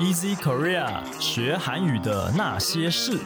[0.00, 3.18] Easy Korea 学韩语的那些事，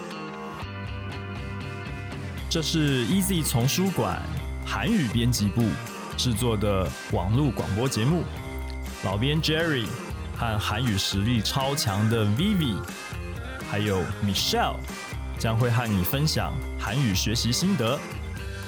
[2.51, 4.21] 这是 Easy 丛书馆
[4.67, 5.69] 韩语编辑部
[6.17, 8.25] 制作的网络广播节目。
[9.05, 9.87] 老编 Jerry
[10.37, 12.77] 和韩语实力超强的 Vivi，
[13.71, 14.75] 还有 Michelle
[15.39, 17.97] 将会和你分享韩语学习心得、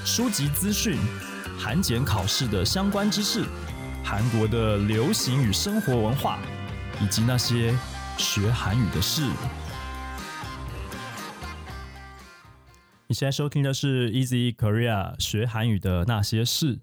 [0.04, 0.96] 书籍资讯、
[1.58, 3.44] 韩检考试的相关知识、
[4.04, 6.38] 韩国的流行与生活文化，
[7.02, 7.74] 以及那些。
[8.18, 9.30] 学韩语的事。
[13.06, 16.80] 你现在收听的是 Easy Korea 学韩语的那些事，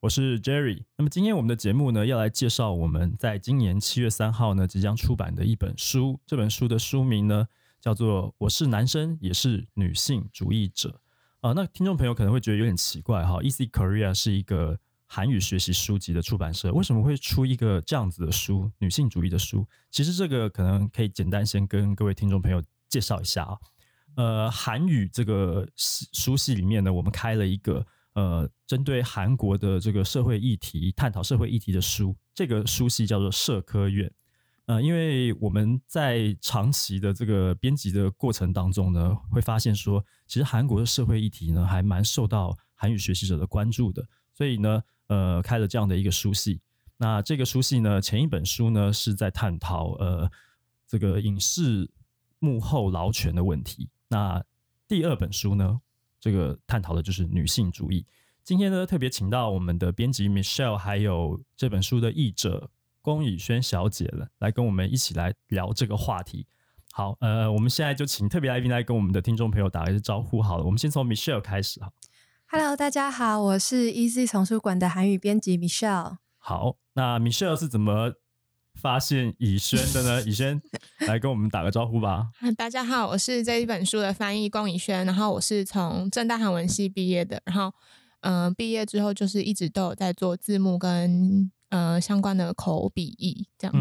[0.00, 0.84] 我是 Jerry。
[0.96, 6.20] 那么今天我们的节目呢，要来介绍我们在今年七月三号呢即将出版的一本书。
[6.26, 7.46] 这本书的书名呢
[7.80, 11.00] 叫做《我是男生也是女性主义者》
[11.48, 11.54] 啊。
[11.54, 14.78] 那听众朋友可能会觉得有点奇怪哈，Easy Korea 是一个。
[15.14, 18.68] 韩语学习书籍的出版社为什么会出一个这样子的书？
[18.80, 19.64] 女性主义的书？
[19.92, 23.56] 其实这个可能可以简单先跟各位听众朋友介绍一下啊。
[24.16, 32.16] 呃，韩语这个书系里面呢，我们开了一个呃，针对韩国的这个社会议题、探讨社会议题的书。
[32.34, 34.12] 这个书系叫做社科院。
[34.66, 44.04] 呃，因为我们在长期的这个编辑的过程当中呢，会发现说，其实韩国的社会议题呢，还蛮受到韩语学习者的关注的。
[44.36, 44.82] 所以呢。
[45.08, 46.60] 呃，开了这样的一个书系。
[46.96, 50.30] 那这个书系呢，前一本书呢是在探讨呃
[50.86, 51.90] 这个影视
[52.38, 53.90] 幕后劳权的问题。
[54.08, 54.44] 那
[54.86, 55.80] 第二本书呢，
[56.20, 58.06] 这个探讨的就是女性主义。
[58.44, 62.70] 今天呢，特别请到我们的编辑 Michelle，还有这本书的译者
[63.02, 66.46] 龚以轩小姐了，来跟我们一起来聊这个话题。
[66.92, 70.40] 好，呃，我们现在就请特别来宾来跟我们的听众朋友打一个招呼。
[70.40, 71.90] 好了，我们先从 Michelle 开始哈。
[72.56, 76.18] Hello，大家好，我是 Easy 丛书馆的韩语编辑 Michelle。
[76.38, 78.12] 好，那 Michelle 是怎么
[78.80, 80.22] 发现以轩的呢？
[80.22, 80.62] 以轩
[81.00, 82.28] 来跟我们打个招呼吧。
[82.56, 87.74] 大家好，我是这一本书的翻译龚以轩，然后我是从正大韩文系毕业的，然后
[88.20, 93.72] 嗯，毕业之后就是一直都有在做字幕跟呃相关的口笔译这样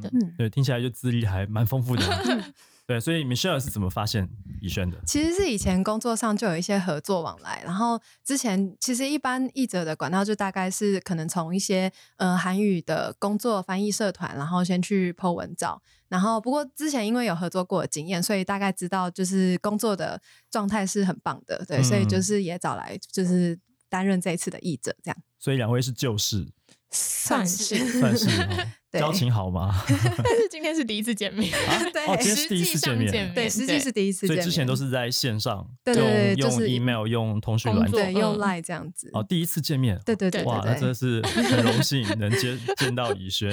[0.00, 0.08] 子。
[0.10, 2.02] 嗯，对，听起来就资历还蛮丰富的。
[2.84, 4.28] 对，所以 Michelle 是怎么发现
[4.60, 4.98] 以轩的？
[5.06, 20.20] 其实是以前工作上就有一些合作往来，然后之前其实一般译者的管道就大概是可能从一些呃韩语的工作翻译社团，然后先去 Po 文找，然后不过之前因为有合作过的经验，所以大概知道就是工作的
[20.50, 25.16] 状态是很棒的，对，所以就是也找来就是担任这一次的译者这样。
[25.38, 26.52] 所以两位是旧识。
[26.92, 27.76] 算是。
[27.98, 28.28] 算是，
[28.92, 29.74] 交情好吗？
[29.88, 31.50] 但是今天是第一次见面，
[31.94, 39.08] 对，哦，今天是第一次见面，对，实际是第一次，所以之前都是在线上，对对对，用 email 用通讯软件，用 line 这样子。
[39.14, 43.50] 哦，第一次见面，对对对，哇，那真的是很荣幸能见见到以轩，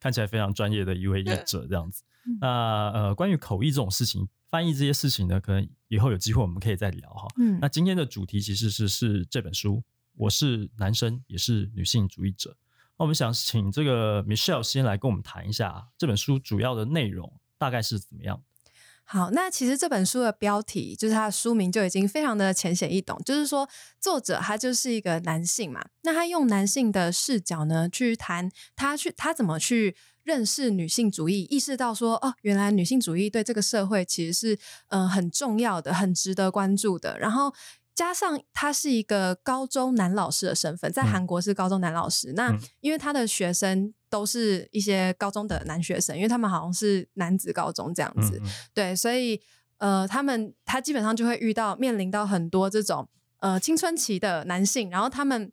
[0.00, 2.02] 看起来非常专业的一位译者这样子。
[2.40, 7.28] 那呃，关于口译这种事情，翻译这些事情呢，可能以后有机会我们可以再聊哈。
[7.38, 9.84] 嗯，那今天的主题其实是是这本书。
[10.18, 12.56] 我是男生，也是女性主义者。
[12.98, 18.42] 那我们想请这个 Michelle 先来跟我们谈一下这本书主要的内容大概是怎么样。
[19.04, 23.66] 好，那其实这本书的标题就是它的书名就已经非常的浅显易懂，就是说
[24.00, 34.58] 作者他就是一个男性嘛，那他用男性的视角呢去谈他去他怎么去认识女性主义，意识到说哦，原来女性主义对这个社会其实是
[34.88, 37.54] 嗯很重要的，很值得关注的，然后。
[37.98, 42.32] 加上他是一个高中男老师的身份，在韩国是高中男老师。
[42.36, 48.40] 那因为他的学生都是一些高中的男学生，因为他们好像是男子高中这样子，
[48.72, 49.42] 对，所以
[49.78, 53.08] 呃，他们他基本上就会遇到面临到很多这种
[53.40, 55.50] 呃青春期的男性，然后他们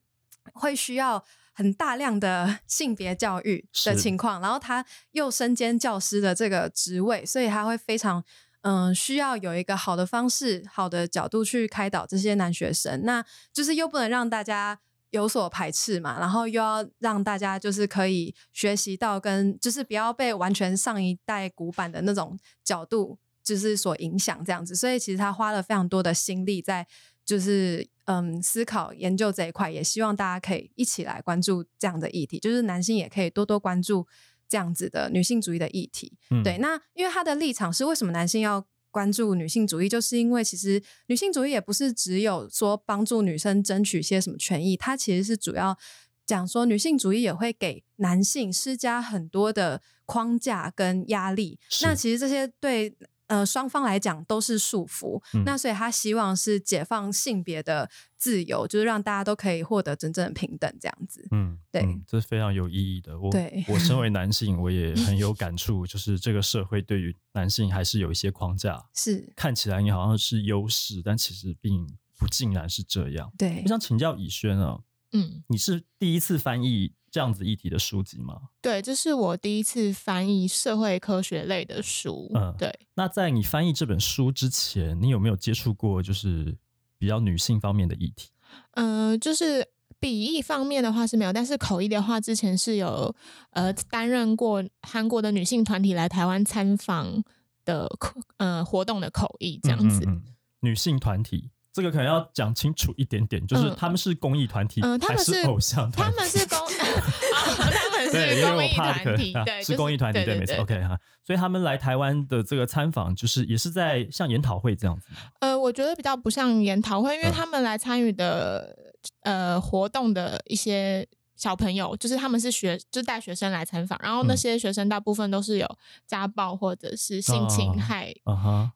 [0.54, 8.24] 会需要很大量的 性别教育的情况，然后他又身兼教师的这个职位，所以他会非常。
[8.68, 14.80] 嗯，需要有一个好的方式、好的角度去开导这些男学生，那就是又不能让大家
[15.12, 26.88] 有所排斥嘛，然后又要让大家就是可以学习到跟就是不要被完全上一代古板的那种角度就是所影响这样子，所以其实他花了非常多的心力在
[27.24, 34.08] 就是嗯思考研究这一块，也希望大家可以一起来关注这样的议题，就是男性也可以多多关注。
[34.48, 45.78] 这样子的女性主义的议题，对，那因为他的立场是为什么男性要关注女性主义，就是因为其实女性主义也不是只有说帮助女生争取些什么权益，它其实是主要
[46.26, 51.60] 讲说女性主义也会给男性施加很多的框架跟压力。
[51.82, 52.96] 那其实这些对
[53.28, 55.22] 呃双方来讲都是束缚。
[55.34, 61.28] 嗯那所以他希望是解放性别的自由，就是让大家都可以获得真正的平等，这样子。
[61.32, 63.20] 嗯，对嗯这非常有意义的。
[63.20, 71.88] 我对我身为 男性，我也很有感触，就是这个社会对于男性还是有一些框架，是看起来你好像是优势，但其实并
[72.18, 73.32] 不尽然是这样。
[73.38, 74.80] 对我，想请教以轩啊，
[75.12, 78.36] 嗯，你是第一次翻译这样子议题的书籍吗？
[78.62, 82.30] 对，这是我第一次翻译社会科学类的书。
[82.36, 86.54] 嗯对，那在你翻译这本书之前，你有没有接触过就是
[86.98, 88.32] 比较女性方面的议题？
[88.72, 89.66] 嗯、就是
[89.98, 93.16] 笔译方面的话是没有，但是口译的话，之前是有
[93.52, 97.24] 呃担任过韩国的女性团体来台湾参访
[97.64, 100.02] 的口呃活动的口译这样子。
[100.02, 101.50] 嗯嗯嗯女性团体。
[101.76, 105.92] 这个可能要讲清楚一点点，就是嗯他们是公益团体，嗯他们是是偶像？
[105.92, 106.65] 他们是公，啊
[107.02, 110.56] 他们对，因为我是公益怕团体，啊对，是公益团体，对，没错。
[110.58, 115.08] OK 哈，所以他们来台湾的这个参访，就是也是在像研讨会这样子。
[115.40, 118.76] 呃，我觉得比较不像研讨会，因为嗯他们来参与的
[119.22, 125.78] 呃活动的一些小朋友，就是他们是学，就是带学生来参访，然后那嗯些学生大部分都是有
[126.08, 128.14] 家暴或者是性侵哦害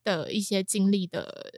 [0.03, 1.51] 的一些经历的。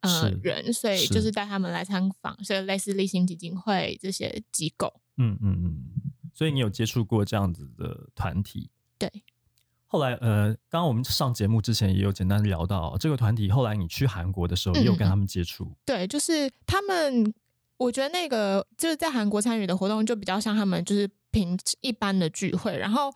[0.00, 5.00] 呃，人，所以就是带他们来参访，所以类似立新基金会这些机构。
[5.18, 5.84] 嗯嗯嗯，
[6.32, 8.70] 所以你有接触过这样子的团体？
[8.98, 9.10] 对。
[9.90, 13.50] 后来，呃，刚刚我们上节目之前也有简单聊到这个团体。
[13.50, 15.72] 后来你去韩国的时候，也有跟他们接触。
[15.86, 17.32] 对，就是他们，
[17.78, 22.76] 我觉得那个就是在韩国参与的活动，就比较像他们就是平一般的聚会。
[22.76, 23.10] 然后，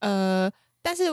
[0.00, 0.50] 呃，
[0.82, 1.04] 但是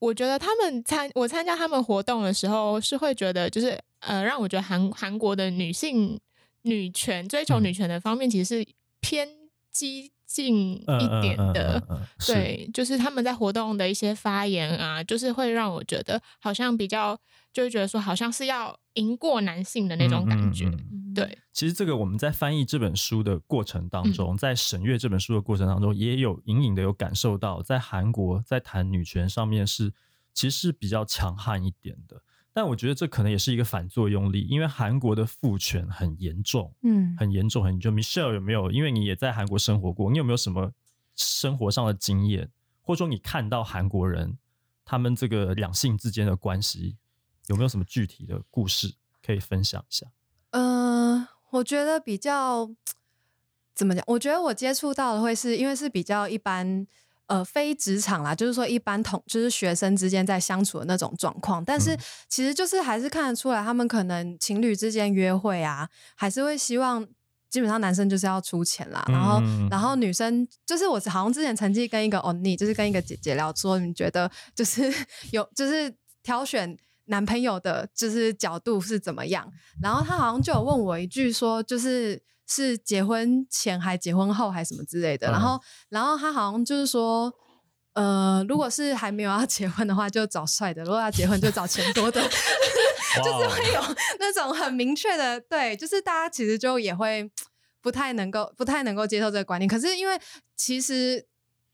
[0.00, 6.18] 我觉得他们参我参加他们活动的时候，是会觉得就是呃，让我觉得韩韩国的女性
[6.62, 8.68] 女权追求嗯女权的方面，其实是
[8.98, 9.28] 偏
[9.74, 11.78] 激进嗯一点的。
[11.78, 17.18] 嗯嗯嗯嗯是对，就是他们在活动的一些发言啊，就是会让我觉得好像比较，
[17.52, 20.66] 就会觉得说好像是要赢过男性的那种感觉。
[20.66, 29.92] 嗯嗯嗯对，其实这个我们在翻译这本书的过程当中，在审阅这本书的过程当中，也有隐隐的有感受到，在韩国在谈女权上面是
[30.32, 32.22] 其实是比较强悍一点的。
[32.54, 37.92] 但我觉得这可能也是一个反作用力，因为韩国的父权很严重，嗯，很严重，很严重。
[37.92, 38.70] Michelle 有没有？
[38.70, 40.72] 因为你也在韩国生活过，你有没有什么
[41.16, 42.48] 生活上的经验，
[42.80, 44.38] 或者说你看到韩国人
[44.84, 46.96] 他们这个两性之间的关系，
[47.48, 50.06] 有没有什么具体的故事可以分享一下？
[50.50, 52.70] 呃，我觉得比较
[53.74, 54.04] 怎么讲？
[54.06, 56.86] 我觉得我接触到的会是因为是比较一般，
[57.26, 61.64] 呃，非职场啦，就是说一般同就是学生之间在相处的那种状况。
[61.64, 61.98] 但是嗯
[62.28, 67.06] 其实就是还是看得出来，他们可能情侣之间约会啊，还是会希望。
[67.50, 74.92] 基本上男生就是要出钱啦，然后、嗯然后女生就是我好像之前曾经跟一个欧尼，就是跟一个姐姐聊说，你觉得就是
[75.30, 75.94] 有就是
[76.24, 79.48] 挑选男朋友的，就是角度是怎么样？
[79.80, 85.28] 然后她好像就有问我一句说，就是是结婚前还结婚后还什么之类的。
[85.28, 87.32] 嗯然后然后他好像就是说。
[87.94, 92.20] 呃，如果是还没有要结婚的话，就找帅的；如果要结婚，就找钱多的。
[93.22, 93.80] 就是会有
[94.18, 97.30] 那种很明确的，对，就是大家其实就也会
[97.80, 99.68] 不太能够不太能够接受这个观念。
[99.68, 100.20] 可是因为
[100.56, 101.24] 其实，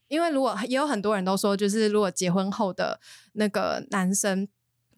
[0.08, 3.00] 因为如果也有很多人都说，就是如果结婚后的
[3.32, 4.46] 那个男生，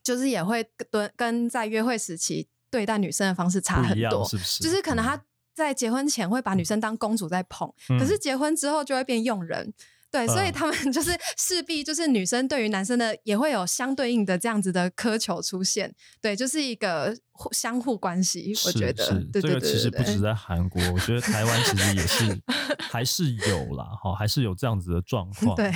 [0.03, 4.61] 就是也会跟跟在约会时期对待女生的方式差很多，是不是？
[4.65, 5.23] 就是可能他
[5.55, 9.73] 在结婚前会把女生当公主在捧，可是嗯结婚之后就会变佣人。
[10.11, 15.91] 对，所以嗯他们 就是势必就是女生对于男生的也会有相对应的这样子的苛求出现，
[16.21, 22.43] 对，就是一个互相互关系，我是觉得是，对对这个其实不止在韩国，我觉得台湾其实也是
[22.79, 25.56] 还是有啦，哈，还是有这样子的状况。
[25.56, 25.73] 对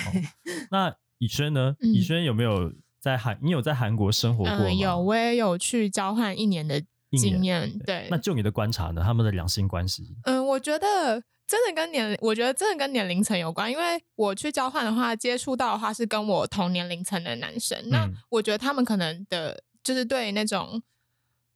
[0.70, 1.74] 那以轩呢？
[1.80, 3.38] 嗯以轩有没有在韩？
[3.42, 4.64] 你有在韩国生活过吗？
[4.66, 6.82] 嗯，有，我也有去交换一年的
[7.16, 7.78] 经验。
[7.80, 9.02] 对，那就你的观察呢？
[9.04, 20.82] 他们的两性关系，嗯，我觉得真的跟年，我觉得真的跟年龄层有关，因为我去交换的话，接触到的话是跟我同年龄层的男生，那嗯我觉得他们可能的，就是对那种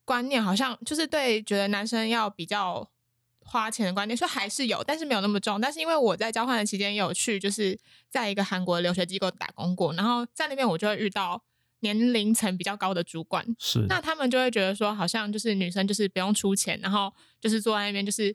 [0.04, 2.88] 观念，好像就是对觉得男生要比较
[3.42, 5.60] 花钱的观念，说还是有，但是没有那么重。
[5.60, 7.76] 但是因为我在交换的期间也有去，就是
[8.08, 11.42] 在一个韩国的留学机构打工过，然后在那边我就会遇到
[11.80, 18.34] 年龄层比较高的主管，是那他们就会觉得说，好像就是女生就是不用出钱，然后就是坐在那边就是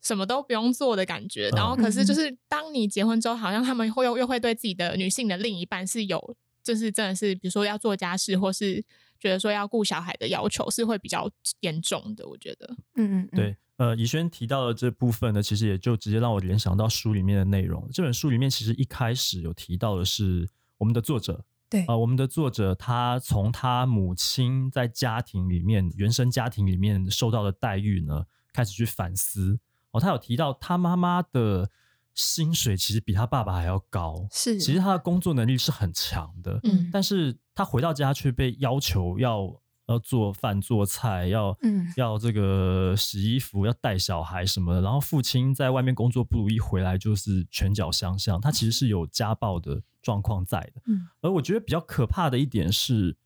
[0.00, 1.48] 什么都不用做的感觉。
[1.50, 8.84] 然后可是就是当你结婚之后，好像他们会又又会对自己的女性的另一半是有，就是真的是比如说要做家事，或是
[9.20, 12.26] 觉得说要顾小孩的要求是会比较严重的。
[12.26, 17.88] 我觉得，嗯嗯，嗯，对，呃，以轩提到的这部分呢，其实也就直接让我联想到书里面的内容。
[17.92, 20.48] 这本书里面其实一开始有提到的是
[20.78, 21.84] 我们的作者对。
[21.86, 29.58] 呃，我们的作者他从他母亲在家庭里面原生家庭里面受到的待遇呢，开始去反思。
[29.90, 31.70] 哦，他有提到他妈妈的
[32.14, 36.90] 薪水其实比他爸爸还要高，是，其实他的工作能力是很强的，嗯。
[36.92, 44.82] 但是他回到家却被要求要要做饭做菜，要嗯要这个洗衣服，要带小孩什么的。
[44.82, 50.82] 然后父亲在外面工作不如意，回来就是拳脚相向，他其实是有家暴的状况在的。
[50.86, 53.16] 嗯而我觉得比较可怕的一点是，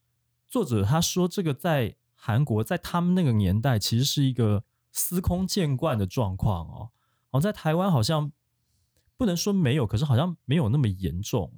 [0.48, 6.90] 作者他说这个在韩国，在他们那个年代，其实是一个司空见惯的状况哦。
[7.30, 8.30] 好像在台湾好像
[9.16, 11.52] 不能说没有，可是好像没有那么严重。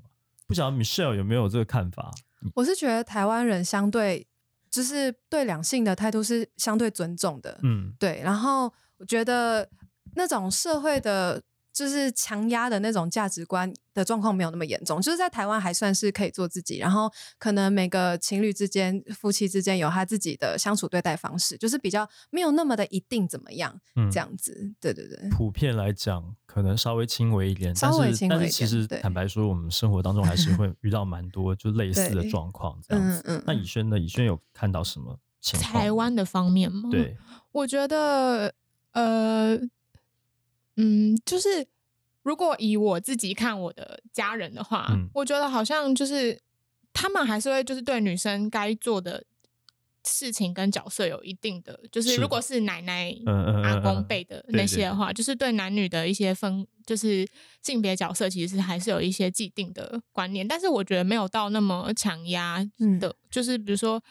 [0.47, 2.13] 不晓得 Michelle 有没有这个看法？
[2.55, 4.27] 我是觉得台湾人相对
[4.75, 8.21] 就是对两性的态度是相对尊重的，嗯对。
[8.25, 8.65] 然后
[8.97, 9.69] 我觉得
[10.17, 11.41] 那种社会的，
[11.75, 16.79] 就是强压的那种价值观的状况没有那么严重，就是在台湾还算是可以做自己。
[16.79, 24.73] 然后可能每个情侣之间、夫妻之间有他自己的相处对待方式，就是比较没有那么的一定怎么样嗯，这样子。
[24.81, 33.21] 对对对，普遍来讲，可能稍微轻微一点，稍微但是轻微一但是其实坦白说，我们生活当中还是会遇到蛮多就类似的状况这样子。
[33.27, 33.99] 嗯嗯那以轩呢？
[33.99, 35.73] 以轩有看到什么情况？
[35.73, 36.89] 台湾的方面吗？
[36.91, 37.17] 对，
[37.51, 38.55] 我觉得，
[38.93, 39.59] 呃，
[40.77, 41.67] 嗯，就是
[42.23, 46.41] 如果以我自己看我的家人的话，嗯我觉得好像就是
[46.93, 49.25] 他们还是会就是对女生该做的
[50.05, 57.27] 事情跟角色有一定的，就是是如果是奶奶、嗯嗯嗯阿公嗯辈的那些的话，就是对男女的一些分，就是
[57.63, 64.03] 性别角色，其实还是有一些既定的观念，但是我觉得没有到那么强压嗯的，就是比如说。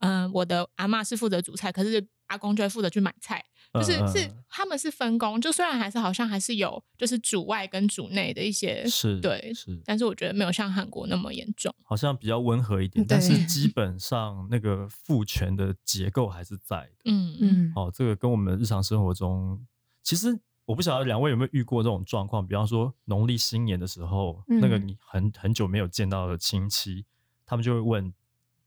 [0.00, 3.42] 嗯、我的阿嬷是负责煮菜，可是阿公就会负责去买菜，
[3.74, 11.72] 就是嗯嗯是他们是分工，就虽然还是好像还是有就是主外跟主内的一些是，对，是，但是我觉得没有像韩国那么严重。
[11.84, 17.02] 好像比较温和一点，但是基 本上那个父权的结构还是在的。
[17.04, 19.64] 嗯嗯嗯哦，这个跟我们日常生活中，
[20.02, 27.04] 其实我不晓得两位有没有遇过这种状况，比方说农历新年的时候，那个嗯你很很久没有见到的亲戚，
[27.46, 28.12] 他们就会问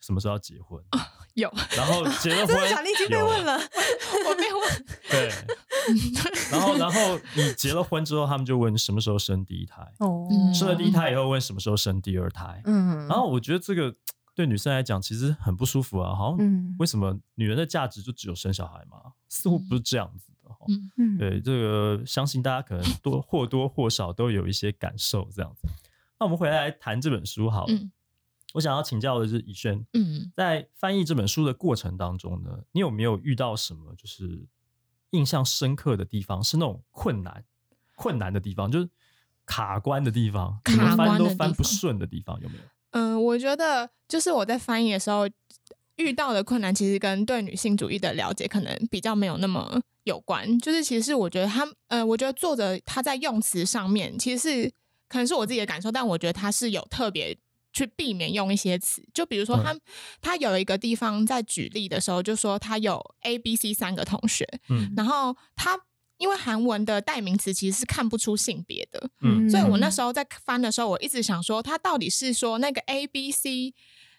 [0.03, 0.83] 什么时候要结婚，
[1.35, 2.83] 有，然后 结了婚，真的假的？
[2.83, 3.53] 你已经被有问了。
[3.55, 5.31] 我没有问， 对，
[6.51, 13.95] 然后然后你结了婚之后，他们就问什么时候生第一胎，哦嗯生了第一胎以后问什么时候生第二胎，嗯，然后我觉得这个
[14.35, 19.13] 对女生来讲其实很不舒服啊，好像嗯为什么女人的价值就只有生小孩嘛？
[19.29, 20.65] 似乎不是这样子的哈。
[20.67, 25.65] 嗯嗯对，这个相信大家可能多或多或少都有一些感受这样子。
[26.19, 27.73] 那我们回来谈这本书好了。
[27.73, 27.89] 嗯
[28.53, 34.45] 我想要请教的是以轩，嗯在翻译这本书的过程当中呢，你有没有遇到什么就是
[35.09, 36.43] 印象深刻的地方？
[36.43, 37.43] 是那种困难、
[37.95, 38.89] 困难的地方，就是
[39.45, 42.63] 卡关的地方，卡关都翻不方顺的地方，有没有？
[42.91, 45.27] 嗯，我觉得就是我在翻译的时候
[45.95, 50.59] 遇到的困难，其实跟对女性主义的了解可能比较没有那么有关。
[50.59, 54.71] 就是其实我觉得他，呃，我觉得作者他在用词上面其实是
[55.07, 57.35] 可能是我自己的感受，但我觉得他是有特别。
[57.73, 59.75] 去避免用一些词，就比如说他、
[60.21, 64.93] 他有一个地方在举例的时候，就说他有 A、B、C 三个同学，嗯。
[64.95, 65.79] 然后他
[66.19, 69.49] 因为韩文的代名词其实是看不出性别的，嗯。
[69.49, 73.73] 所以我那时候在翻的时候，我一直想说，他到底是说那个 A、B、C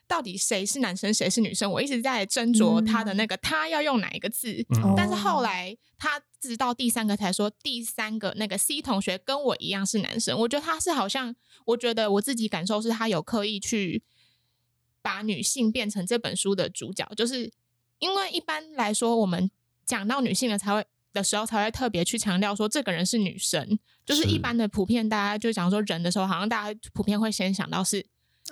[0.06, 1.70] 到底谁是男生谁是女生？
[1.70, 10.38] 我一直在斟酌他的那个他要用哪一个字，嗯但是后来他直到第三个才说第三个那个 C 同学跟我一样是男生。
[10.38, 11.34] 我觉得他是好像，
[11.66, 14.02] 我觉得我自己感受是他有刻意去
[15.02, 17.52] 把女性变成这本书的主角，就是
[17.99, 19.50] 因为一般来说我们
[19.84, 20.84] 讲到女性的才会。
[21.14, 28.04] 的时候才会特别去强调说这个人是女生，就是是一般的普遍大家就讲说人的时候，好像大家普遍会先想到是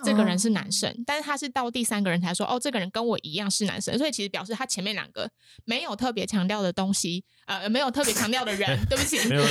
[0.03, 5.29] 这个人是男生，但是他是到第三个人才说哦，这个人跟我一样是男生，所以其实表示他前面两个
[5.65, 9.45] 没有特别强调的东西，呃，没有特别强调的人， 对不起，没有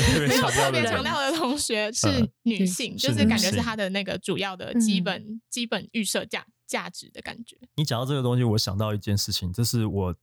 [0.51, 7.57] 特别强调的同学是嗯女性，是就是感觉是他的那个主要的基嗯本、基本预设价价值的感觉。
[7.77, 10.17] 你讲到这个东西，我想到一件事情，这是我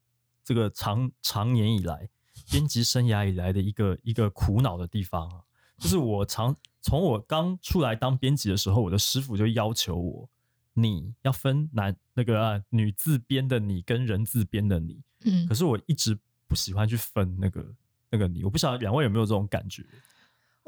[0.43, 2.09] 这个长长年以来
[2.51, 5.39] 编辑生涯以来的一个一个苦恼的地方啊，
[5.79, 10.29] 就是我常从我刚出来当编辑的时候，我的师傅就要求我，
[10.73, 16.17] 你要分男那个、啊、女字边的你跟人字边的你，嗯可是我一直
[16.47, 17.75] 不喜欢去分那个
[18.09, 19.85] 那个你，我不晓得两位有没有这种感觉？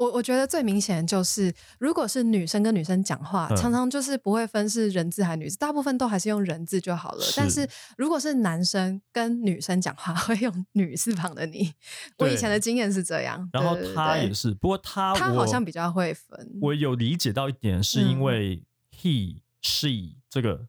[0.02, 7.20] 我我觉得最明显的就是，如果是女生跟女生讲话，嗯常常就是不会分是人字还是女字，大部分都还是用人字就好了。
[7.20, 11.72] 是但是如果是男生跟女生讲话，会用女字旁的你。
[12.18, 16.58] 我以前的经验是这样，然后他也是，不过他他好像比较会分。
[16.60, 20.66] 我有理解到一点，是嗯因为 he she 这个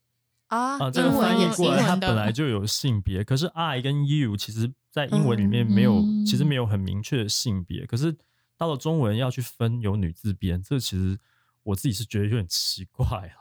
[0.47, 8.15] 啊啊，这个英文也翻译过来，本来就有性别，可是 I 跟 you 其实在英文里面没有，嗯其实没有很明确的性别，可是
[8.57, 11.19] 到了中文要去分有女字边，这其实
[11.63, 13.38] 我自己是觉得有点奇怪啊。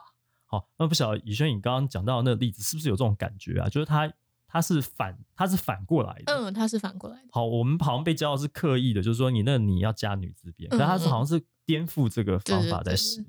[0.46, 3.68] 好，那不晓得以轩，你刚刚讲到的那个例子，是不是有这种感觉啊？
[3.68, 4.12] 就是它
[4.46, 7.28] 它是反它是反过来的，嗯，它是反过来的。
[7.30, 13.24] 好，我们好像被教的是刻意的，就是说你那你要加女字边，可是它是好像是颠覆这个方法在使。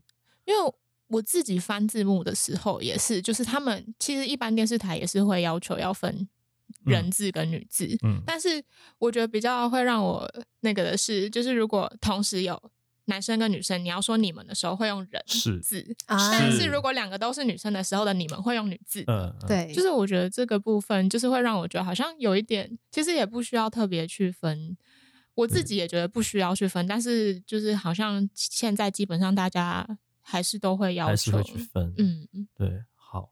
[0.45, 0.73] 因为
[1.07, 6.27] 我自己翻字幕的时候也是，就是他们其实一般电视台也是会要求要分
[6.85, 8.21] 人字跟女字，嗯。
[8.25, 8.63] 但是
[8.97, 10.29] 我觉得比较会让我
[10.61, 12.61] 那个的是，就是如果同时有
[13.05, 15.21] 男生跟女生，你要说你们的时候会用人
[15.61, 16.31] 字，啊。
[16.31, 19.03] 但是如果两个都是女生的时候的你们会用女字。
[19.07, 24.77] 嗯，嗯，对，就是我觉得这个部分，就是会让我觉得好像有一点，其实也不需要特别去分。
[25.35, 31.91] 我自己也觉得不需要去分，但是就是好像现在基本上大家还是都会要求，还是会去分。
[31.97, 32.47] 嗯，嗯。
[32.55, 33.31] 对，好，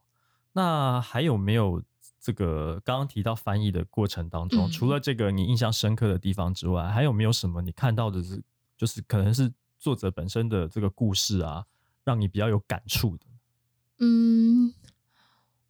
[0.52, 1.80] 那还有没有
[2.22, 8.40] 这个刚刚提到翻译的过程当中，嗯除了这个你印象深刻的地方之外，还有没有什么你看到的是，
[8.76, 11.66] 就是可能是作者本身的这个故事啊，
[12.04, 13.26] 让你比较有感触的？
[13.98, 14.72] 嗯，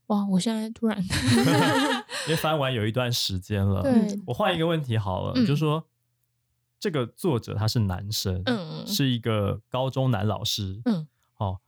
[0.09, 0.27] 哇！
[0.27, 0.99] 我现在突然
[2.29, 5.87] 因为翻完有一段时间了，对，我换一个问题好了，嗯就说
[6.79, 11.61] 这个作者他是男生，嗯是一个高中男老师，嗯哦，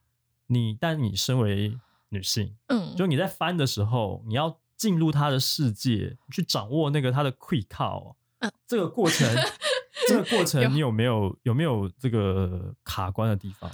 [0.48, 1.78] 你但你身为
[2.10, 9.26] 女性，嗯，就你在翻的时候，你要进入他的世界，去掌握那个他的 quick call，、嗯这个过程，
[10.06, 13.70] 这个过程你有没有有没有这个卡关的地方？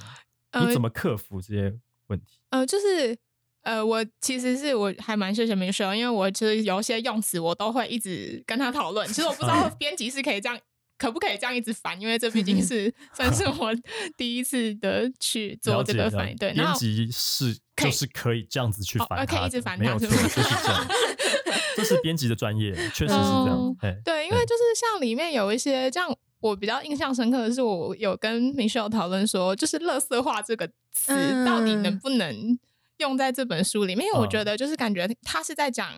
[0.53, 1.75] 你呃怎么克服这些
[2.07, 2.39] 问题？
[2.51, 3.19] 呃，就是
[3.63, 9.05] 呃，我其实是我还蛮谢谢明秀，因为我其实有一些用词我都会一直跟他讨论。
[9.09, 10.57] 其实我不知道嗯编辑是可以这样，
[10.97, 13.75] 可不可以这样一直翻，因为这毕竟是算是我
[14.17, 16.35] 第一次的去做这个翻译。
[16.37, 20.87] 对，然后编辑是就是可以这样子去哦翻它的，呃可以一直翻没有错，就是这样。
[21.77, 26.15] 这是编辑的专业，确实是这样对，因为就是像里面有一些这样。
[26.41, 32.59] 我比较印象深刻的是，我有跟明秀讨论说，就是“乐色化”这个词嗯到底能不能
[32.97, 34.07] 用在这本书里面？
[34.07, 35.93] 因为我嗯觉得，就是感觉他是在讲，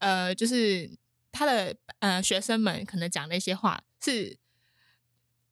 [0.00, 0.90] 呃，就是
[1.30, 4.36] 他的呃学生们可能讲的一些话是，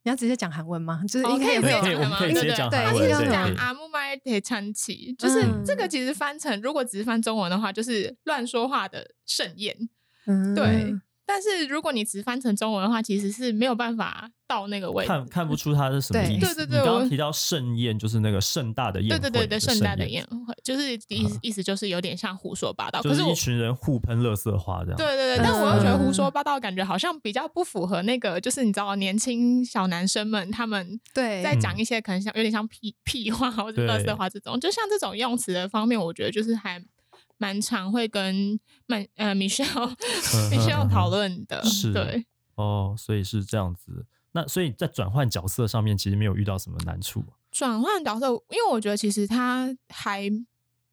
[0.05, 1.03] 你要直接讲韩文吗？
[1.09, 1.81] 就是哦应该也会有
[2.17, 9.77] 可以直接讲韩文，对对对对讲阿木麦得찬奇，就是嗯这个其实翻成如果只是翻中文的话，就是乱说话的盛宴。
[10.27, 10.95] 嗯对，
[11.33, 15.09] 但是如果你只翻成中文的话，其实是没有办法到那个位置。
[15.09, 16.55] 看看不出它是什么对意思。
[16.55, 23.01] 对对对你刚我刚提到盛宴，就是那个盛大的宴会，对对对对，盛大的宴宴会，就是意思啊意思就是有点像胡说八道。
[23.01, 24.97] 可是我就是一群人互喷乐色话这样。
[24.99, 36.79] 对对对，嗯但我又觉得胡说八道感觉好像比较不符合那个，就是你知道年轻小男生们他们对在讲一些可能像有点像屁屁话或者对乐色话这种，就像这种用词的方面，我觉得就是还
[37.43, 42.25] 蛮常会跟曼呃 Michelle 嗯 Michelle 讨论的，是对。
[42.55, 44.07] 哦，所以是这样子。
[44.31, 47.25] 那所以在转换角色上面，其实没有遇到什么难处。
[47.51, 50.31] 转换角色，因为我觉得其实他还，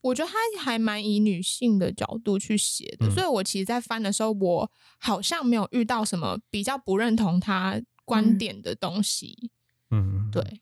[0.02, 9.52] 我觉得他还蛮以女性的角度去写的，嗯所以我其实，在翻的时候，我好像没有遇到什么比较不认同他观嗯点的东西。
[9.92, 10.62] 嗯，对，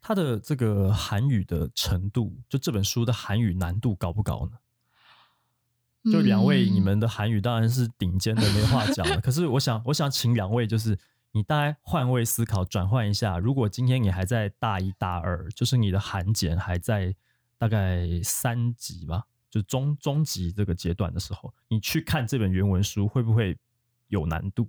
[0.00, 4.58] 他的这个韩语的程度，就这本书的韩语难度高不高呢？
[6.10, 9.20] 就两位，嗯你们的韩语当然是顶尖的，没话 讲了。
[9.20, 10.98] 可是我想，我想请两位，就是
[11.32, 13.38] 你大概换位思考，转换一下。
[13.38, 17.14] 如果今天你还在大一、大二，就是你的韩检还在
[17.58, 23.56] 大概三级吧，就中中级这个阶段的时候，你去看这本原文书，会不会
[24.08, 24.68] 有难度？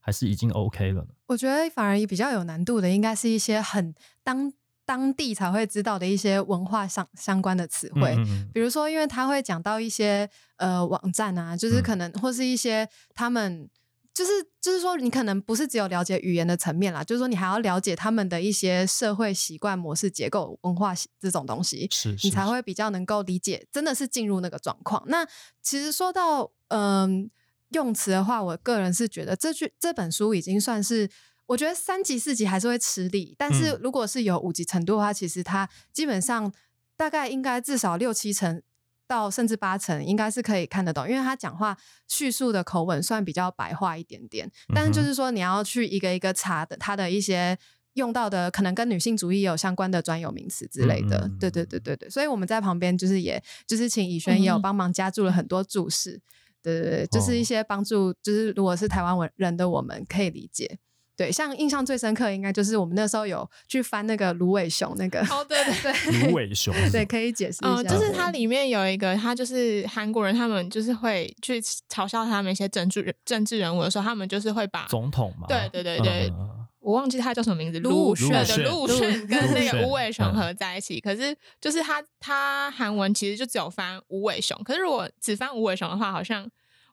[0.00, 1.08] 还是已经 OK 了呢？
[1.26, 4.50] 我觉得反而比较有难度的，应该是一些很当
[4.88, 8.16] 当地才会知道的一些文化相相关的词汇。
[8.54, 13.68] 比如说，因为他会讲到一些呃网站啊，就是嗯可能或是一些他们
[14.14, 14.30] 就是
[14.62, 25.04] 就是说，你可能不是只有了解语言的层面啦，就是说你还要了解他们的一些社会习惯、模式、结构、文化这种东西，是，你才会比较能够理解，真的是进入那个状况。
[25.08, 25.26] 那
[25.60, 27.30] 其实说到嗯、
[27.72, 31.10] 用词的话，我个人是觉得这句这本书已经算是。
[31.48, 33.80] 我觉得三级、四级还是会吃力，但是嗯。
[33.82, 36.52] 如果是有五级程度的话，其实它基本上
[36.96, 38.62] 大概应该至少六七成
[39.06, 47.58] 到甚至八成，应该是可以看得懂，因为他讲话叙述的口吻算比较白话一点点，但是就是说你要去一个一个查的他的一些
[47.94, 54.62] 用到的，可能跟女性主义有相关的专有名词之类的，对对对对对，所以我们在旁边就是也就是请以轩也有嗯。
[54.62, 56.20] 帮忙加注了很多注释，
[56.62, 57.44] 对对对，就是一哦。
[57.44, 60.78] 些帮助，就是如果是台湾文人的我们可以理解。
[61.18, 67.90] 对，像印象最深刻，应该就是我们那时候有去翻那个芦苇熊那个，哦，对对对，芦苇熊 对，可以解释一嗯，下。
[67.90, 71.60] 就是它里面有一个，他就是韩国人，他们就是会去
[71.92, 80.98] 嘲笑他们一些政治人政治人物的时候，他们就是会把总统嘛，对对对对嗯我忘记他叫什么名字，卢武铉铉对陆铉铉跟那个无尾熊嗯合在一起。
[81.00, 86.48] 可是就是他他韩文其实就只有翻无尾熊，可是如果只翻无尾熊的话，好像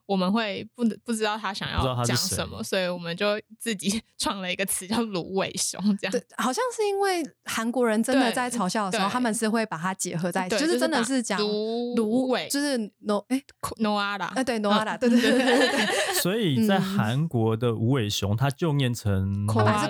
[0.06, 3.26] 我们会不不知道他想要讲什么，所以我们就
[3.58, 6.12] 自己 创了一个词叫芦苇熊，这样。
[6.12, 13.42] 对，好像是因为韩国人真的在嘲笑的时候，他们是会把它结合在一起，就是真的是讲芦芦苇，就是 no 哎
[13.80, 16.82] Noara，哎对 Noara，对对对对对对， 所以在嗯。
[16.96, 19.88] 韩国的无尾熊，它就念成它本来是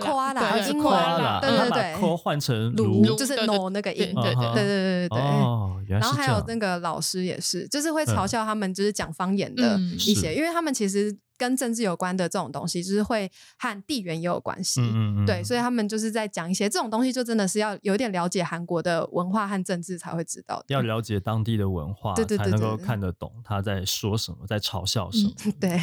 [0.72, 1.94] koala，对对对。
[2.00, 5.18] Ko 换成芦芦，就是 no 那个音，对对嗯对对对对对。
[5.18, 6.42] 哦，原来然后还有。
[6.46, 14.81] 那个老师也是，就是会嘲笑他们，就是讲方言的嗯一些，因为他们其实跟政治有关的这种东西，就是会和地缘也有关系。
[14.81, 20.64] 嗯嗯嗯，对，所以他们就是在讲一些这种东西，就真的是要有点了解韩国的文化和政治才会知道的。
[20.69, 25.33] 要了解当地的文化，对对对才能够看得懂他在说什么，在嘲笑什么。
[25.61, 25.79] 对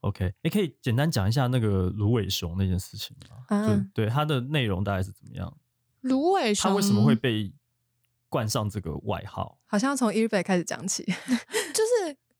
[0.00, 3.66] ，OK，你可以简单讲一下那个芦苇熊那件事情吗？
[3.66, 5.56] 就嗯对它的内容大概是怎么样？
[6.02, 7.50] 芦苇熊它为什么会被
[8.28, 9.56] 冠上这个外号？
[9.64, 11.10] 好像从 e b a 开始讲起。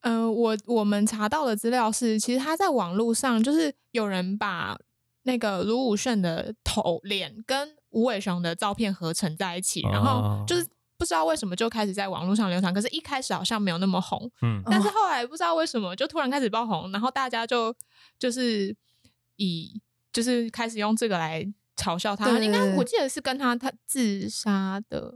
[0.05, 4.79] 就是，呃，我我们查到的资料是，其实他在网络上就是有人把
[5.23, 10.45] 那个卢武铉的头脸跟吴伟雄的照片合成在一起，然后哦。
[10.47, 17.75] 就是不知道为什么就开始在网络上流传，可是一开始好像没有那么红，嗯，但是后来不知道为什么就突然开始爆红，然后大家就
[18.19, 18.75] 就是
[19.37, 19.81] 以
[20.13, 21.45] 就是开始用这个来
[21.77, 25.13] 嘲笑他，应该我记得是跟他他自杀的。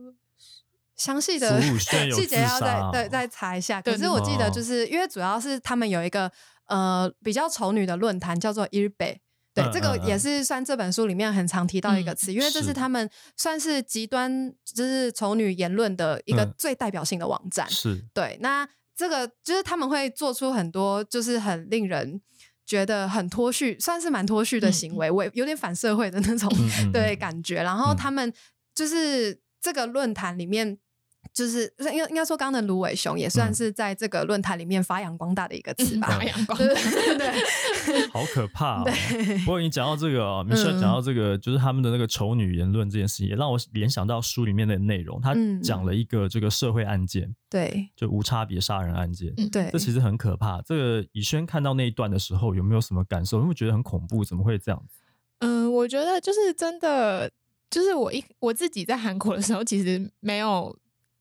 [0.99, 1.59] 详细的
[2.11, 3.81] 细节要再对再查一下。
[3.81, 6.31] 可是我记得哦就是因为主要是他们有一个
[6.67, 9.21] 呃比较丑女的论坛叫做 e b a
[9.55, 17.69] 对，嗯这个也是算这本书里面很常提到一个嗯词，因为这是是他们算是极端就是丑女言论的一个嗯最代表性的网站。
[17.71, 22.21] 是对，那这个就是他们会做出很多就是很令人
[22.67, 26.53] 觉得很脱序，算是蛮脱序的嗯行为，我有点反社会的那种、
[26.93, 27.63] 对嗯感觉。
[27.63, 28.33] 然后嗯他们
[28.75, 30.77] 就是这个论坛里面。
[31.39, 36.09] 就是应该应该说，刚刚的芦苇熊也算嗯是在这个论坛里面发扬光大的一个词吧。
[36.09, 37.17] 发扬光对大对
[37.87, 38.85] 对 好可怕哦。
[38.85, 45.21] 对不过你讲到这个哦，米歇嗯讲到这个，就是他们的那个丑女言论这件事情，也让我联想到书里面的内容。
[45.21, 49.33] 他嗯讲了一个这个社会案件，对就无差别杀人案件。
[49.37, 50.61] 嗯对这其实很可怕。
[50.63, 53.37] 这个以轩看到那一段的时候，有没有什么感受？
[53.37, 54.25] 有没有觉得很恐怖？
[54.25, 54.99] 怎么会这样子？
[55.39, 57.31] 嗯，我觉得就是真的，
[57.71, 60.77] 就是我一我自己在韩国的时候，其实没有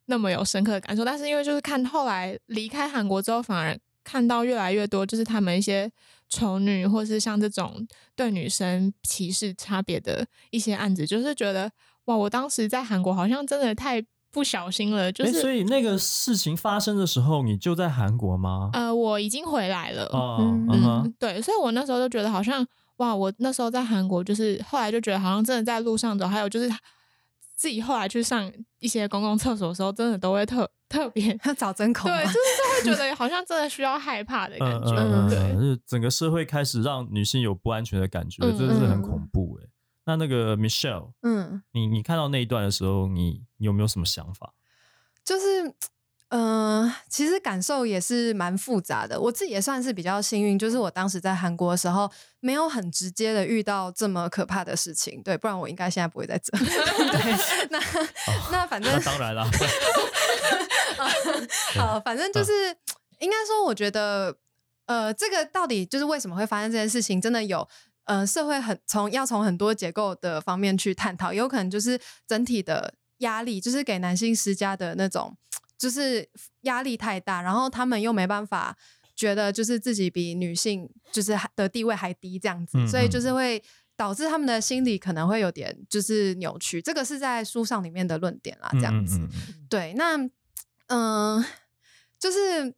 [0.07, 5.89] 那么有深刻的感受，但是因为就是看后来离开韩国之后，反而看到越来越多，就是他们一些
[6.27, 11.71] 丑女，或是像这种对女生歧视差别的一些案子，就是觉得
[12.05, 18.69] 哇，我当时在韩国好像真的太不小心了，就是所以那个事情发生的时候，你就在韩国吗？
[18.73, 22.65] 呃，我已经回来了，哦，嗯嗯嗯，对，所以我那时候就觉得好像
[22.97, 26.69] 哇，我那时候在韩国，就是后来就觉得好像真的在路上走，还有就是
[27.57, 32.35] 自己后来去上一些公共厕所的时候，真的都会特特别 要找针孔对，就是
[32.85, 35.37] 就会觉得 好像真的需要害怕的感觉，嗯嗯嗯，对。
[35.39, 39.67] 嗯就是整个社会开始让女性有不安全的感觉，嗯真的是很嗯恐怖哎。
[40.05, 44.53] 那那个 Michelle，嗯，你你看到那一段的时候，你你有没有什么想法？
[45.25, 45.73] 就是，
[46.29, 49.19] 嗯、其实感受也是蛮复杂的。
[49.19, 55.21] 我自己也算是比较幸运，就是我当时在韩国的时候，没有很直接的遇到这么可怕的事情。
[55.23, 56.51] 对，不然我应该现在不会在这。
[56.57, 57.79] 对，那
[58.51, 59.45] 那反正那当然啦，
[61.75, 62.51] 好，反正就是
[63.19, 64.35] 应该说，我觉得，
[64.85, 67.67] 呃，这个到底就是为什么会发生这件事情，真的有。
[68.03, 75.35] 呃，社会很从要从很多结构的方面去探讨，有可能就是整体的压力，就是给男性施加的那种，
[75.77, 76.27] 就是
[76.61, 78.75] 压力太大，然后他们又没办法
[79.15, 83.33] 觉得就是自己比女性就是还的地位还低这样子，嗯所以就嗯是。
[83.33, 83.63] 会
[83.97, 89.17] 导致他们的心理可能会有点就是扭曲，这个是在书上里面的论点啦，这样子。
[89.17, 90.15] 嗯嗯嗯对，那
[90.85, 91.43] 嗯、
[92.19, 92.71] 就是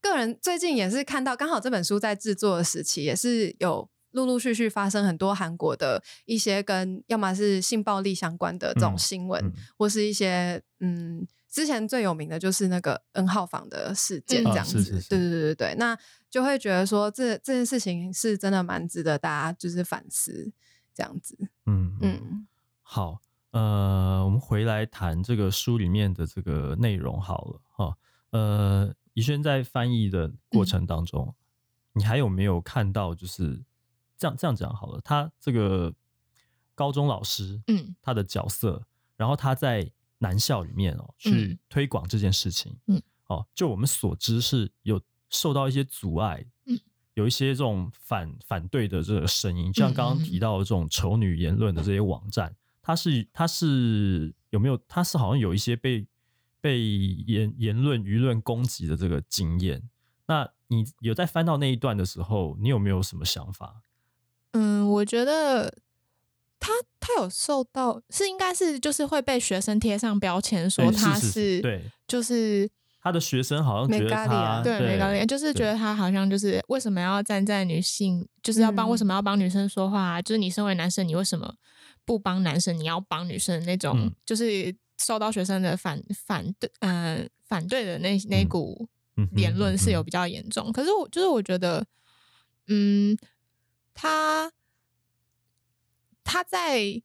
[0.00, 9.52] 个人最近也是看到，刚好这本书在制作的时期，也是有陆陆续续发生很多韩国的一些跟要么是性暴力相关的这种嗯新闻，嗯。
[9.76, 14.78] 或是一些嗯，之前最有名的就是那个 N 号房的事件，嗯这样子。
[14.78, 15.98] 啊是是是对对对对对，那
[16.30, 20.52] 就会觉得说这这件事情是真的蛮值得大家就是反思
[20.94, 21.36] 这样子。
[21.66, 22.46] 嗯嗯，嗯
[22.82, 27.96] 好，呃，我们回来谈这个书里面的这个内容好了哈。
[28.30, 31.34] 呃，怡轩在翻译的过程当中，
[31.94, 33.64] 你还有没有看到就是
[34.16, 35.92] 这样这样讲好了，他这个
[36.76, 38.86] 高中老师，嗯他的角色，
[39.16, 39.90] 然后他在
[40.22, 46.78] 男校里面哦去嗯推广这件事情，嗯，哦，就我们所知是有受到一些阻碍，嗯，
[47.14, 54.78] 有一些这种反反对的这个声音，就像刚刚提到的这种丑女言论的这些网站，它是它是有没有？
[54.86, 56.06] 它是好像有一些被
[56.60, 56.80] 被
[57.26, 59.88] 言言论舆论攻击的这个经验。
[60.26, 63.82] 那你有在翻到那一段的时候，你有没有什么想法？
[64.52, 65.78] 嗯，我觉得
[66.70, 72.68] 他他有受到是应该是就是会被学生贴上标签，说哎他是就是
[73.02, 80.22] 他的学生好像觉得 Megalia 他对没高莲，就是觉得他好像就是为什么要站在女性，就是要帮、嗯为什么要帮女生说话、啊？
[80.22, 81.54] 就是你身为男生，你为什么
[82.04, 82.76] 不帮男生？
[82.78, 88.88] 你要帮女生那种，嗯就是受到学生的反反对，呃，反对的那那嗯股
[89.36, 90.70] 言论是有嗯比较严重。
[90.72, 91.84] 可是我就是我觉得，
[92.68, 93.16] 嗯，
[93.94, 94.50] 他
[96.30, 97.02] 他在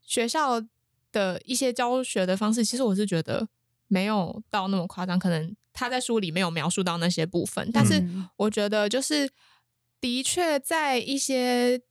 [0.00, 0.64] 学校
[1.10, 3.48] 的一些教学的方式，其实我是觉得
[3.88, 9.28] 没有到那么夸张，可能他在书里没有描述到那些部分，但是嗯我觉得就是
[10.00, 11.82] 的确在一些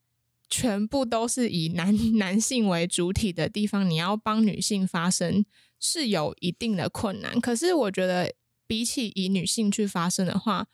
[0.47, 5.45] 全部都是以男 男性为主体的地方，你要帮女性发声
[5.81, 7.41] 是有一定的困难。
[7.41, 8.33] 可是我觉得
[8.65, 10.67] 比起以女性去发声的话，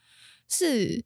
[0.48, 1.04] 是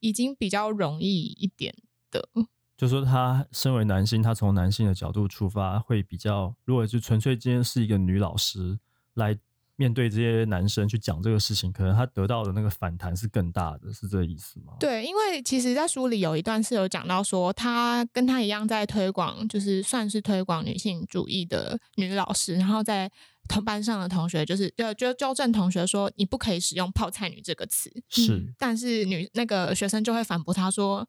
[0.00, 1.74] 已经比较容易一点
[2.10, 2.28] 的。
[2.76, 8.78] 就说他身为男性，他从男性的角度出发，会比较，如果就纯粹今天是一个女老师
[9.14, 9.36] 来
[9.76, 23.10] 面对这些男生去讲这个事情，可能他得到的那个反弹是更大的，是这个意思吗？，对，因为其实，在书里有一段是有讲到说，他跟他一样在推广，就是算是推广女性主义的女老师，然后在
[23.48, 31.06] 同班上的同学就是就就纠正同学说，你不可以使用“泡菜女”这个词，是，但是女那个学生就会反驳他说：“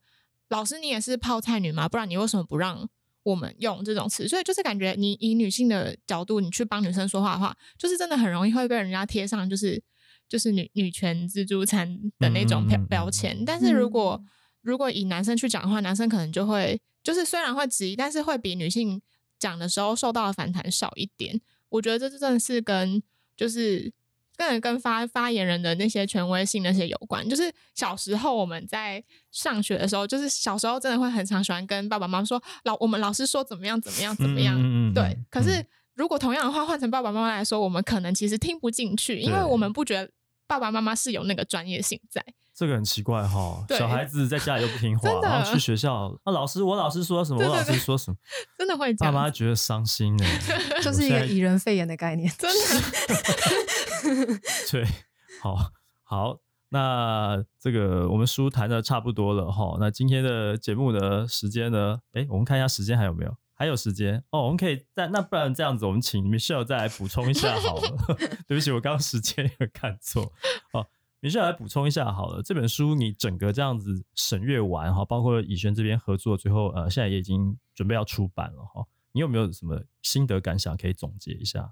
[0.50, 1.88] 老师，你也是泡菜女吗？
[1.90, 2.90] 不然你为什么不让
[3.24, 9.82] 我们用这种词？”所以就是感觉你以女性的角度，你去帮女生说话的话，就是真的很容易会被人家贴上就是
[10.30, 13.44] 就是女女权自助餐的那种标标签。
[13.46, 14.28] 但是如果嗯
[14.62, 19.02] 如果以男生去讲的话，男生可能就会就是虽然会质疑，但是会比女性
[19.40, 21.40] 讲的时候受到的反弹少一点。
[21.70, 23.02] 我觉得这真的是跟
[23.38, 23.94] 就是
[24.38, 27.28] 跟跟发发言人的那些权威性那些有关。
[27.28, 34.56] 就是小时候我们在上学的时候，就是小时候真的会很常喜欢跟爸爸妈妈说老我们老师说怎么样怎么样怎么样。
[34.58, 40.12] 嗯嗯嗯对嗯，可是嗯如果同样的话换成爸爸妈妈来说，我们可能其实听不进去，因为我们不觉得
[40.46, 42.24] 爸爸妈妈是有那个专业性在。
[42.58, 48.18] 这个很奇怪哈，对小孩子在家里又不听话 然后去学校，啊，老师我老师说什么，我老师说什么，
[48.58, 50.26] 真的会这爸妈觉得伤心呢，
[50.82, 52.34] 就是一个以人肺炎的概念。
[52.36, 54.40] 真的
[54.72, 54.88] 对，
[55.40, 55.70] 好
[56.04, 56.40] 好，
[56.70, 59.78] 那这个我们书谈的差不多了哈。
[59.80, 62.00] 那今天的节目的时间呢？
[62.14, 63.38] 哎，我们看一下时间还有没有？
[63.54, 67.98] 还有时间哦，我们可以再那不然这样子，我们请 Michelle 再来补充一下好了。
[68.48, 70.32] 对不起，我刚刚时间有看错。
[70.74, 70.86] 哦
[71.30, 72.42] ，Michelle 来补充一下好了。
[72.42, 78.86] 这本书你整个这样子审阅完哈，包括以轩这边合作，最后呃现在也已经准备要出版了哈。
[79.12, 81.72] 你有没有什么心得感想可以总结一下？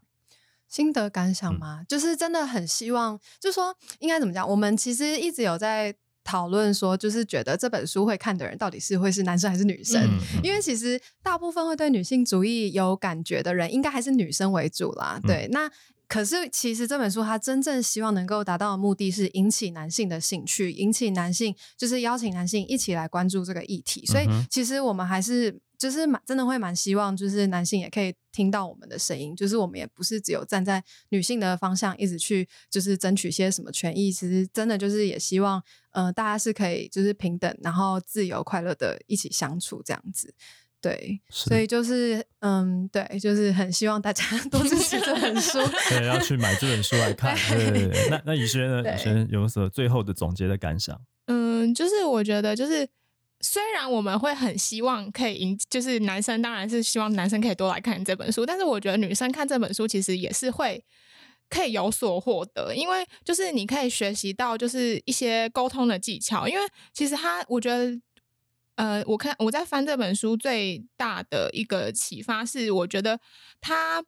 [0.67, 1.83] 心得感想嗯吗？
[1.87, 4.49] 就是真的很希望，就说应该怎么讲？
[4.49, 10.01] 我们其实一直有在讨论说，就是觉得这本书会看的人到底是会是男生还是女生？
[10.03, 15.19] 嗯因为其实大部分会对女性主义有感觉的人，应该还是女生为主啦。
[15.23, 15.69] 嗯对，那
[16.07, 24.05] 可是其实这本书它真正希望能够达到的目的是引起男性的兴趣，引起男性就是邀请男性一起来关注这个议题。
[24.05, 40.33] 所以其实我们还是就是蛮真的会蛮希望，就是男性也可以听到我们的声音，就是我们也不是只有站在女性的方向一直去就是争取些什么权益，其实真的就是也希望呃大家是可以就是平等，然后自由快乐的一起相处这样子。
[40.81, 45.57] 对，所以就是嗯，对，就是很希望大家 多支持这本书。
[45.89, 47.35] 对，要去买这本书来看。
[47.49, 48.83] 对对对，那那宇轩呢？
[48.83, 50.95] 对宇轩有什么最后的总结的感想？
[51.25, 52.87] 嗯，就是我觉得，就是
[53.41, 60.83] 虽然我们会很希望可以引，就是男生当然是希望男生可以多来看这本书，但是我觉得女生看这本书其实也是会
[61.49, 66.61] 可以有所获得，因为就是你可以学习到就是一些沟通的技巧，因为
[66.93, 67.99] 其实他我觉得。
[68.75, 73.19] 呃，我看我在翻这本书最大的一个启发是，我觉得
[73.61, 74.03] 他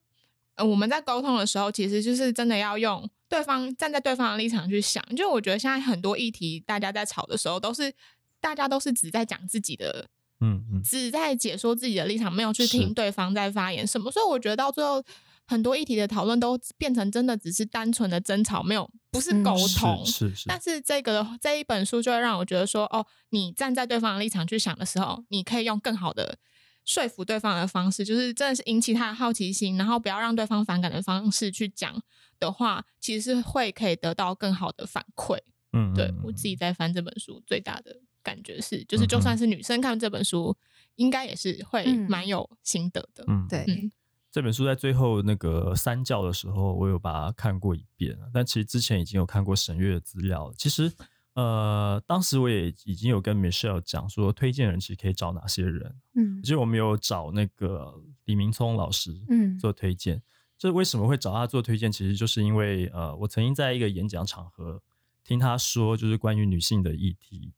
[0.56, 5.04] 呃我们在沟通的时候，其实就是真的要用对方站在对方的立场去想。
[5.16, 7.94] 就我觉得现在很多议题，大家在吵的时候，都是
[8.42, 10.08] 大家都是只在讲自己的，
[10.42, 14.12] 嗯嗯，只在解说自己的立场，没有去听对方在发言什么。
[14.12, 15.02] 所以我觉得到最后，
[15.48, 20.06] 很多议题的讨论都变成真的只是单纯的争吵，没有不是嗯沟是通。
[20.06, 26.38] 是是，但是这个这一本书就会让我觉得说，哦，你站在对方的立场去想的时候，你可以用更好的
[26.84, 32.02] 说服对方的方式，就是真的是引起他的好奇心，然后不要让对方反感的方式去讲
[32.40, 35.38] 的话，其实是会可以得到更好的反馈。
[35.74, 40.56] 嗯，对嗯我自己在翻这本书，最大的感觉是，就是就算是女生看这本书，
[40.96, 43.24] 应该也是会嗯蛮有心得的。
[43.28, 43.92] 嗯，对，嗯
[44.38, 50.54] 这本书在最后那个三教的时候，我有把它看过一遍，但其实之前已经有看过沈月的资料了。
[50.56, 50.94] 其实，
[51.34, 55.96] 呃，当时我也已经有跟 Michelle 讲说，推荐人其实可以找哪些人。
[56.14, 60.22] 嗯其实我们有找那个李明聪老师嗯做推荐。
[60.56, 61.92] 这为什么会找他做推荐？
[61.92, 64.84] 其实就是因为呃，我曾经在一个演讲场合
[65.24, 67.54] 听他说，就是关于女性的议题。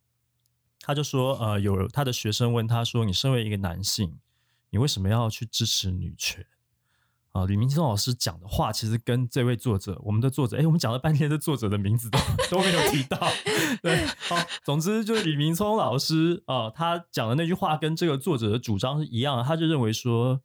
[0.80, 4.18] 他就说，呃，有他的学生问他说：“你身为一个男性，
[4.70, 6.46] 你为什么要去支持女权？”
[7.32, 12.18] 啊、李明聪老师讲的话，其实跟这位作者，我们的作者，哎，我们讲了半天，这作者的名字都
[12.50, 13.18] 都没有提到。
[13.84, 20.42] 对，好，总之就是李明聪老师啊、他讲的那句话跟这个作者的主张是一样的，他就认为说，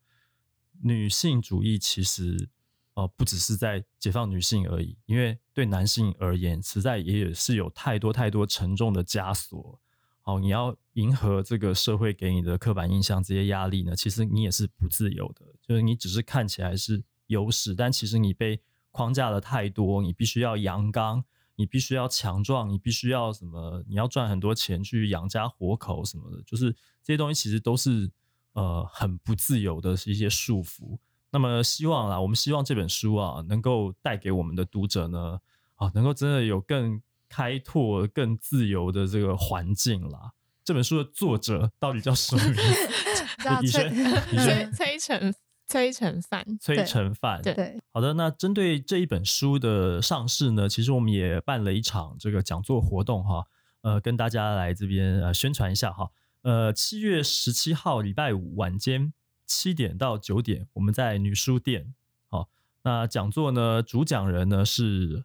[0.83, 2.51] 女性主义其实
[2.92, 9.81] 呃不只是在解放女性而已，因为对男性而言，实在也是有太多太多沉重的枷锁。
[10.25, 15.47] 哦，你要迎合这个社会给你的刻板印象，这些压力呢，其实你也是不自由的。
[15.66, 21.24] 就是你只是看起来是优势，但其实你被框架的太多，你必须要阳刚，
[21.57, 23.83] 你必须要强壮，你必须要什么？
[23.88, 26.72] 你要赚很多钱去养家活口什么的，就是
[27.03, 28.11] 这些东西其实都是
[28.53, 30.98] 呃很不自由的一些束缚。
[31.31, 35.40] 那么希望啦，我们希望这本书啊，能够带给我们的读者呢，
[35.74, 40.33] 啊，能够真的有更开拓、更自由的这个环境啦。
[40.64, 42.62] 这本书的作者到底叫什么名字？
[43.61, 43.92] 李轩，
[44.31, 45.35] 李崔成
[45.66, 47.40] 崔成范，崔对成范。
[47.42, 53.46] 对对，好的，那针对这一本书的上市呢，其实我们也办了一场这个讲座活动哈，
[53.81, 56.11] 呃，跟大家来这边呃宣传一下哈。
[56.42, 59.12] 呃，七月十七号礼拜五晚间
[59.46, 61.94] 七点到九点，我们在女书店。
[62.29, 62.50] 好，
[62.83, 65.24] 那讲座呢，主讲人呢是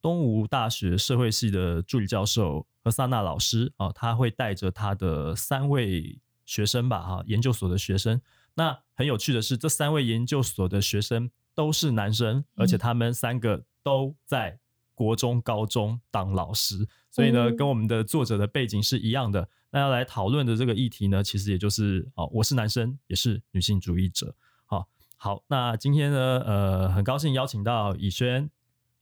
[0.00, 8.20] 东吴大学社会系的助理教授何萨娜老师啊，他会带着他的三位学生吧，哈，研究所的学生。
[8.54, 14.58] 那很有趣的是，这三位研究所的学生都是男生，而且他们三个都在
[14.94, 19.48] 国中、高中当老师，所以呢，哦跟我们的作者的背景是一样的。
[19.70, 24.34] 那要来讨论的这个议题呢，其实也就是哦，我是男生，也是女性主义者。
[24.66, 28.50] 好，好，那今天呢，呃，很高兴邀请到以轩，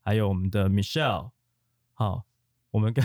[0.02, 1.30] 还有我们的 Michelle。
[1.94, 2.24] 好，
[2.70, 3.04] 我们跟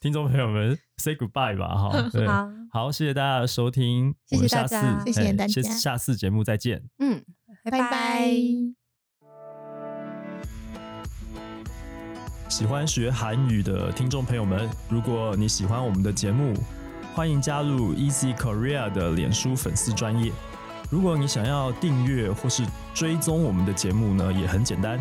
[0.00, 6.82] 听众朋友们 say goodbye 吧，哈， 对，好，好，谢谢大家的收听，谢谢下次大家谢谢哎大家下下次节目再见。
[7.00, 7.22] 嗯，
[7.62, 8.30] 拜拜拜。
[12.48, 16.54] 喜欢学韩语的听众朋友们，如果你喜欢我们的节目，
[17.14, 20.32] 欢迎加入 Easy Korea 的脸书粉丝专业。
[20.90, 24.98] 如果你想要订阅或是追踪我们的节目呢，也很简单。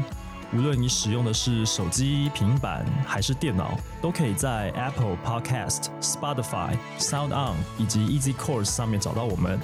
[0.51, 9.59] 无论你使用的是手机、平板还是电脑，都可以在 Apple Podcast、Spotify、Sound On 以及 Easy Course 上面找到我们。